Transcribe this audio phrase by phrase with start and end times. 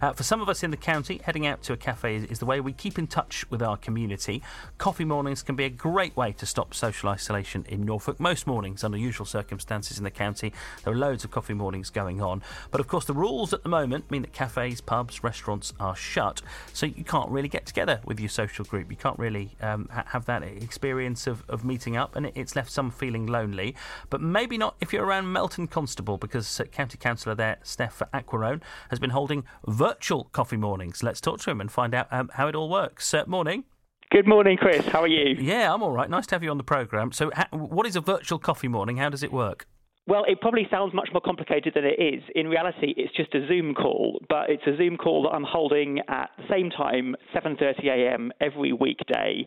[0.00, 2.38] Uh, for some of us in the county, heading out to a cafe is, is,
[2.38, 4.42] the way we keep in touch with our community.
[4.78, 8.18] Coffee mornings can be a great way to stop social isolation in Norfolk.
[8.18, 12.22] Most mornings, under usual circumstances in the county, there are loads of coffee mornings going
[12.22, 12.42] on.
[12.70, 16.40] But of course, the rules at the moment mean that cafes, pubs, restaurants are shut,
[16.72, 18.90] so you can't really get together with your social group.
[18.90, 22.56] You can't really um, ha- have that experience of, of meeting up, and it, it's
[22.56, 23.76] left some feeling lonely.
[24.08, 28.62] But maybe not if you're around Melton Constable, because uh, County Councillor there, Steph Aquarone,
[28.88, 29.89] has been holding virtual
[30.32, 31.02] coffee mornings.
[31.02, 33.12] Let's talk to him and find out um, how it all works.
[33.12, 33.64] Uh, morning.
[34.10, 34.84] Good morning, Chris.
[34.86, 35.36] How are you?
[35.40, 36.10] Yeah, I'm all right.
[36.10, 37.12] Nice to have you on the programme.
[37.12, 38.96] So, ha- what is a virtual coffee morning?
[38.96, 39.66] How does it work?
[40.06, 42.22] Well, it probably sounds much more complicated than it is.
[42.34, 46.00] In reality, it's just a Zoom call, but it's a Zoom call that I'm holding
[46.08, 48.32] at the same time, 7:30 a.m.
[48.40, 49.46] every weekday,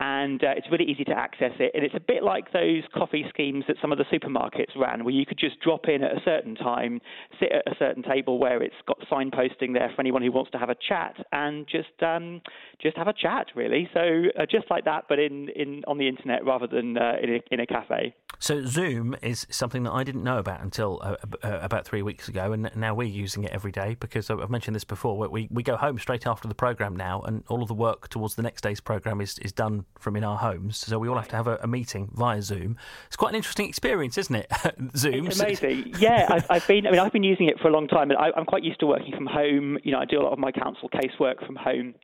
[0.00, 1.70] and uh, it's really easy to access it.
[1.74, 5.14] And it's a bit like those coffee schemes that some of the supermarkets ran, where
[5.14, 7.00] you could just drop in at a certain time,
[7.38, 10.58] sit at a certain table where it's got signposting there for anyone who wants to
[10.58, 12.40] have a chat, and just um,
[12.82, 13.88] just have a chat, really.
[13.94, 14.00] So
[14.38, 17.40] uh, just like that, but in, in on the internet rather than uh, in, a,
[17.52, 18.14] in a cafe.
[18.40, 22.28] So Zoom is something that I didn't know about until uh, uh, about three weeks
[22.28, 25.16] ago, and now we're using it every day because I've mentioned this before.
[25.28, 28.34] We we go home straight after the program now, and all of the work towards
[28.34, 30.78] the next day's program is is done from in our homes.
[30.78, 32.76] So we all have to have a, a meeting via Zoom.
[33.06, 34.52] It's quite an interesting experience, isn't it?
[34.96, 35.26] Zoom.
[35.26, 35.94] It's amazing.
[35.98, 36.86] yeah, I've, I've, been.
[36.86, 38.80] I mean, I've been using it for a long time, and I, I'm quite used
[38.80, 39.78] to working from home.
[39.82, 41.94] You know, I do a lot of my council casework from home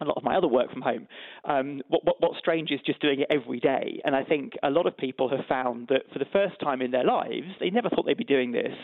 [0.00, 1.06] a lot of my other work from home.
[1.44, 4.00] Um, what, what, what's strange is just doing it every day.
[4.04, 6.90] And I think a lot of people have found that for the first time in
[6.90, 8.74] their lives, they never thought they'd be doing this,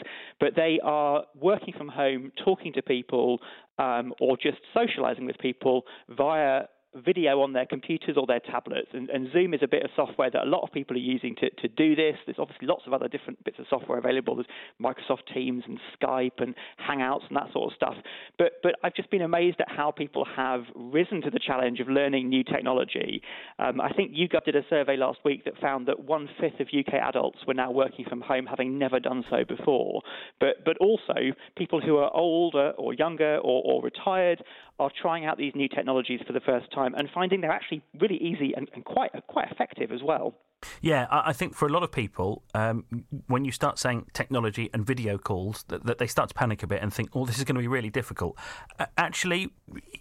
[0.41, 3.41] but they are working from home, talking to people,
[3.79, 6.63] um, or just socializing with people via
[6.95, 8.89] video on their computers or their tablets.
[8.93, 11.35] And, and, Zoom is a bit of software that a lot of people are using
[11.37, 12.17] to, to do this.
[12.27, 14.37] There's obviously lots of other different bits of software available.
[14.37, 14.47] There's
[14.81, 17.95] Microsoft Teams and Skype and Hangouts and that sort of stuff.
[18.39, 21.89] But, but I've just been amazed at how people have risen to the challenge of
[21.89, 23.23] learning new technology.
[23.59, 26.69] Um, I think YouGov did a survey last week that found that one fifth of
[26.77, 30.03] UK adults were now working from home, having never done so before.
[30.41, 31.15] But, but also,
[31.57, 34.43] people who are older or younger or, or retired
[34.83, 38.17] are trying out these new technologies for the first time and finding they're actually really
[38.17, 40.35] easy and, and quite quite effective as well.
[40.81, 42.85] Yeah, I think for a lot of people, um,
[43.27, 46.69] when you start saying technology and video calls, that, that, they start to panic a
[46.69, 48.39] bit and think, "Oh, this is going to be really difficult."
[48.79, 49.51] Uh, actually,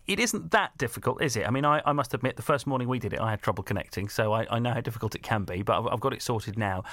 [0.08, 1.48] it isn't that difficult, is it?
[1.48, 3.64] I mean, I, I, must admit, the first morning we did it, I had trouble
[3.64, 6.22] connecting, so I, I know how difficult it can be, but I've, I've, got it
[6.22, 6.84] sorted now.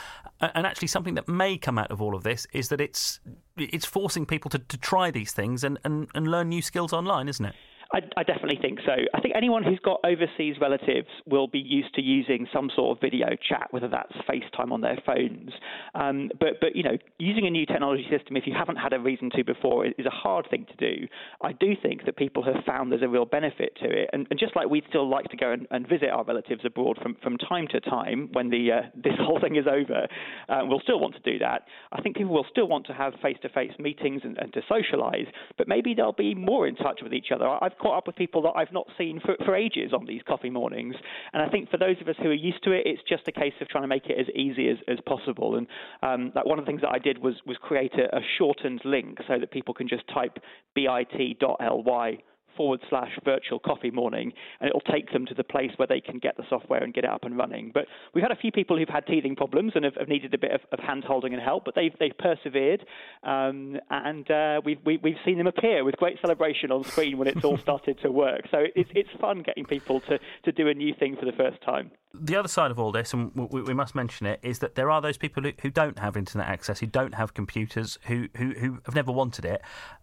[0.41, 3.21] And actually, something that may come out of all of this is that it's
[3.59, 7.29] it's forcing people to, to try these things and, and, and learn new skills online,
[7.29, 7.55] isn't it?
[7.93, 8.93] I, I, definitely think so.
[9.15, 13.01] I think anyone who's got overseas relatives will be used to using some sort of
[13.01, 15.53] video chat, whether that's FaceTime on their phones.
[15.95, 19.01] Um, but, but you know, using a new technology system, if you haven't had a
[19.01, 21.07] reason to before, is a hard thing to do.
[21.43, 24.39] I do think that people have found there's a real benefit to it, and, and
[24.39, 27.39] just like we'd still like to go and, and, visit our relatives abroad from, from
[27.39, 30.07] time to time when the uh, this whole thing is over,
[30.51, 31.63] uh, we'll still want to do that.
[31.93, 35.69] I think people will still want to have face-to-face meetings and, and to socialise, but
[35.69, 37.47] maybe they'll be more in touch with each other.
[37.47, 40.51] I've caught up with people that I've not seen for, for ages on these coffee
[40.51, 40.95] mornings.
[41.33, 43.33] And I think for those of us who are used to it, it's just a
[43.33, 45.57] case of trying to make it as easy as, as possible.
[45.57, 45.67] And
[46.03, 49.19] um, one of the things that I did was, was create a, a shortened link
[49.27, 50.39] so that people can just type
[50.75, 52.19] bit.ly
[52.59, 56.19] forward slash virtual coffee morning, and it'll take them to the place where they can
[56.19, 57.71] get the software and get it up and running.
[57.73, 60.39] But we've had a few people who've had teething problems and have, have needed a
[60.39, 62.85] bit of, of hand holding and help, but they've they've persevered,
[63.23, 66.85] um, and uh, we've we, have we have seen them appear with great celebration on
[66.85, 68.43] screen when it's all started to work.
[68.51, 71.63] So it's it's fun getting people to to do a new thing for the first
[71.63, 74.75] time the other side of all this, and we, we, must mention it, is that
[74.75, 78.29] there are those people who, who, don't have internet access, who don't have computers, who
[78.37, 79.61] who, who have never wanted it.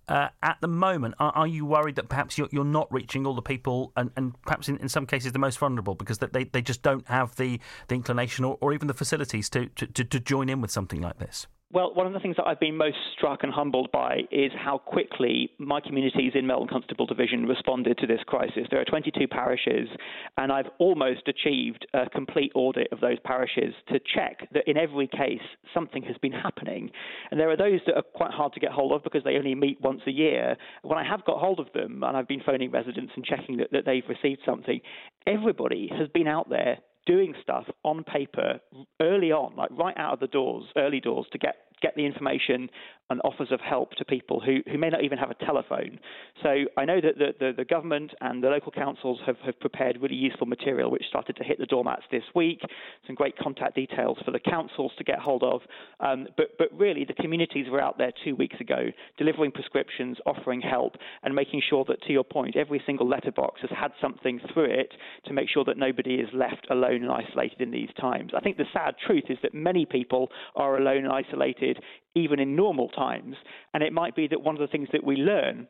[0.08, 3.34] Uh, at the moment, are, are, you worried that perhaps you're, you're not reaching all
[3.34, 6.62] the people, and, and perhaps in, in some cases the most vulnerable, because they, they
[6.62, 10.20] just don't have the, the inclination or, or even the facilities to, to, to, to
[10.20, 11.48] join in with something like this?
[11.72, 14.78] Well, one of the things that I've been most struck and humbled by is how
[14.78, 18.68] quickly my communities in Melton Constable Division responded to this crisis.
[18.70, 19.90] There are 22 parishes,
[20.38, 25.08] and I've almost achieved a complete audit of those parishes to check that in every
[25.08, 25.42] case
[25.74, 26.92] something has been happening.
[27.32, 29.56] And there are those that are quite hard to get hold of because they only
[29.56, 30.56] meet once a year.
[30.84, 33.72] When I have got hold of them, and I've been phoning residents and checking that,
[33.72, 34.82] that they've received something,
[35.26, 38.60] everybody has been out there doing stuff on paper
[39.02, 42.70] early on, like right out of the doors, early doors, to get get the information
[43.10, 46.00] and offers of help to people who, who may not even have a telephone.
[46.42, 50.00] So I know that the, the, the government and the local councils have, have prepared
[50.02, 52.62] really useful material which started to hit the doormats this week.
[53.06, 55.62] Some great contact details for the councils to get hold of.
[56.00, 58.88] Um, but, but really, the communities were out there two weeks ago
[59.18, 63.70] delivering prescriptions, offering help, and making sure that, to your point, every single letterbox has
[63.70, 64.92] had something through it
[65.26, 68.32] to make sure that nobody is left alone and isolated in these times.
[68.36, 71.75] I think the sad truth is that many people are alone and isolated
[72.16, 73.36] even in normal times.
[73.74, 75.68] And it might be that one of the things that we learn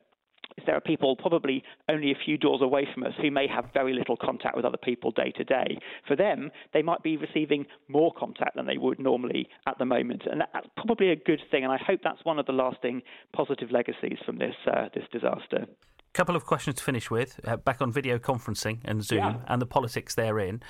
[0.58, 3.66] is there are people probably only a few doors away from us who may have
[3.74, 5.78] very little contact with other people day to day.
[6.08, 10.24] For them, they might be receiving more contact than they would normally at the moment,
[10.30, 11.64] and that's probably a good thing.
[11.64, 13.02] And I hope that's one of the lasting
[13.34, 15.66] positive legacies from this uh, this disaster.
[16.14, 17.40] Couple of questions to finish with.
[17.44, 19.38] Uh, back on video conferencing and Zoom yeah.
[19.48, 20.62] and the politics therein.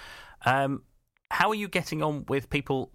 [0.44, 0.81] Um,
[1.30, 2.92] how are you getting on with people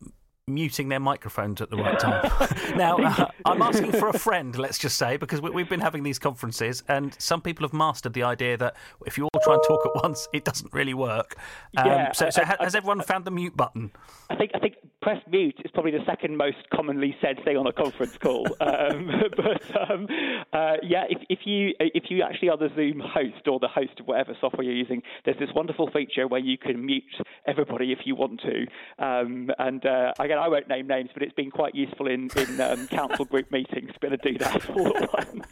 [0.54, 2.30] muting their microphones at the right time.
[2.76, 6.02] now, uh, I'm asking for a friend, let's just say, because we, have been having
[6.02, 8.76] these conferences, and some people have mastered the idea that
[9.06, 11.36] if you all try and talk at once, it doesn't really work.
[11.76, 13.90] Um, yeah, so, so I, I, has everyone found the mute button?
[14.28, 17.66] I think I think press mute is probably the second most commonly said thing on
[17.66, 18.46] a conference call.
[18.60, 20.06] um, but um,
[20.52, 23.98] uh, yeah, if, if you if you actually are the Zoom host or the host
[24.00, 27.04] of whatever software you're using, there's this wonderful feature where you can mute
[27.46, 28.66] everybody if you want to.
[29.04, 32.60] Um, and uh, again, I won't name names, but it's been quite useful in in
[32.60, 35.46] um, council group meetings able to do that all at once.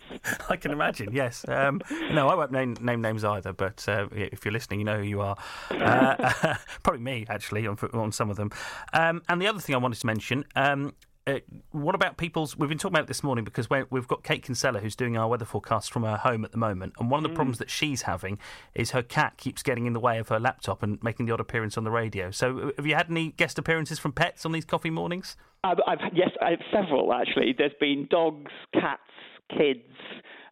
[0.49, 1.13] I can imagine.
[1.13, 1.45] Yes.
[1.49, 1.81] Um,
[2.13, 3.53] no, I won't name name names either.
[3.53, 5.37] But uh, if you're listening, you know who you are.
[5.89, 8.51] Uh, probably me actually on, on some of them.
[8.93, 10.45] Um, and the other thing I wanted to mention.
[10.57, 10.95] Um,
[11.29, 11.41] uh,
[11.73, 12.57] what about people's?
[12.57, 15.45] We've been talking about this morning because we've got Kate Kinsella who's doing our weather
[15.45, 17.35] forecast from her home at the moment, and one of the mm.
[17.35, 18.39] problems that she's having
[18.75, 21.41] is her cat keeps getting in the way of her laptop and making the odd
[21.41, 22.31] appearance on the radio.
[22.31, 25.37] So, uh, have you had any guest appearances from pets on these coffee mornings?
[25.65, 27.55] I've, I've yes, I have several actually.
[27.57, 29.03] There's been dogs, cats,
[29.51, 29.83] kids.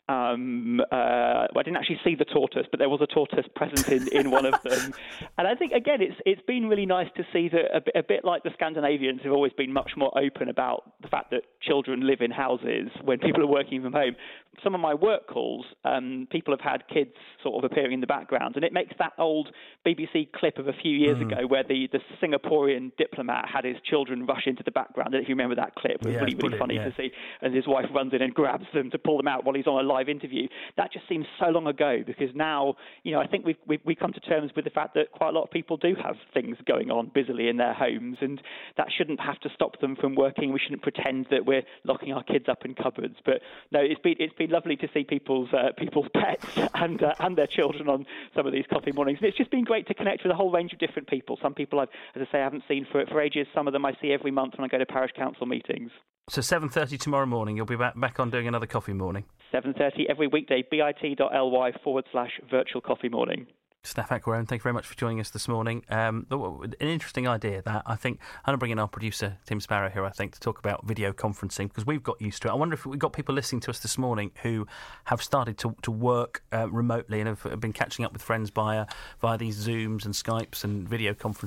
[0.08, 4.08] Um, uh, I didn't actually see the tortoise, but there was a tortoise present in,
[4.08, 4.94] in one of them.
[5.38, 8.02] And I think again, it's it's been really nice to see that a bit, a
[8.02, 12.06] bit like the Scandinavians have always been much more open about the fact that children
[12.06, 14.16] live in houses when people are working from home.
[14.64, 17.10] Some of my work calls, um, people have had kids
[17.42, 19.48] sort of appearing in the background, and it makes that old
[19.86, 21.30] BBC clip of a few years mm.
[21.30, 25.14] ago where the, the Singaporean diplomat had his children rush into the background.
[25.14, 26.84] if you remember that clip, it was yeah, really really funny yeah.
[26.84, 27.10] to see,
[27.42, 29.84] and his wife runs in and grabs them to pull them out while he's on
[29.84, 30.48] a live interview.
[30.76, 33.98] That just seems so long ago because now, you know, I think we've, we've, we've
[33.98, 36.56] come to terms with the fact that quite a lot of people do have things
[36.66, 38.40] going on busily in their homes, and
[38.76, 40.52] that shouldn't have to stop them from working.
[40.52, 43.16] We shouldn't pretend that we're locking our kids up in cupboards.
[43.24, 43.40] But
[43.72, 47.36] no, it's been it's been lovely to see people's uh, people's pets and uh, and
[47.36, 49.18] their children on some of these coffee mornings.
[49.20, 51.38] And it's just been great to connect with a whole range of different people.
[51.42, 53.46] Some people I've, as I say, I haven't seen for for ages.
[53.54, 55.90] Some of them I see every month when I go to parish council meetings.
[56.28, 59.26] So 7.30 tomorrow morning, you'll be back, back on doing another coffee morning?
[59.54, 63.46] 7.30 every weekday, bit.ly forward slash virtual coffee morning.
[63.86, 65.84] Steph Aquarone, thank you very much for joining us this morning.
[65.88, 69.60] Um, an interesting idea that I think I'm going to bring in our producer Tim
[69.60, 70.04] Sparrow here.
[70.04, 72.50] I think to talk about video conferencing because we've got used to it.
[72.50, 74.66] I wonder if we've got people listening to us this morning who
[75.04, 78.50] have started to, to work uh, remotely and have, have, been catching up with friends
[78.50, 78.86] via
[79.20, 81.44] via these Zooms and Skypes and video conferences